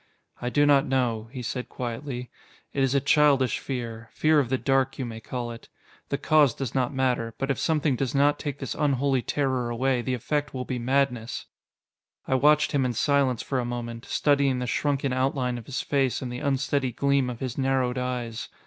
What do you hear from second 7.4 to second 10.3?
if something does not take this unholy terror away, the